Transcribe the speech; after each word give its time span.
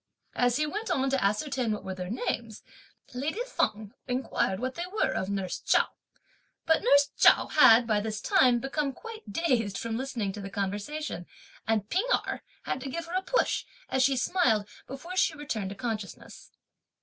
As 0.33 0.55
he 0.55 0.65
went 0.65 0.89
on 0.89 1.11
to 1.11 1.23
ascertain 1.23 1.71
what 1.71 1.83
were 1.83 1.93
their 1.93 2.09
names, 2.09 2.63
lady 3.13 3.41
Feng 3.45 3.93
inquired 4.07 4.59
what 4.59 4.73
they 4.73 4.87
were 4.91 5.11
of 5.11 5.29
nurse 5.29 5.59
Chao. 5.59 5.89
But 6.65 6.81
nurse 6.81 7.11
Chao 7.15 7.45
had, 7.45 7.85
by 7.85 7.99
this 8.01 8.19
time, 8.19 8.57
become 8.57 8.93
quite 8.93 9.31
dazed 9.31 9.77
from 9.77 9.97
listening 9.97 10.31
to 10.33 10.41
the 10.41 10.49
conversation, 10.49 11.27
and 11.67 11.87
P'ing 11.87 12.07
Erh 12.25 12.41
had 12.63 12.81
to 12.81 12.89
give 12.89 13.05
her 13.05 13.13
a 13.13 13.21
push, 13.21 13.65
as 13.89 14.01
she 14.01 14.17
smiled, 14.17 14.67
before 14.87 15.15
she 15.15 15.35
returned 15.37 15.69
to 15.69 15.75
consciousness. 15.75 16.49